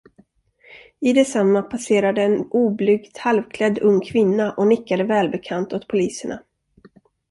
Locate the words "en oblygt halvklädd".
2.23-3.79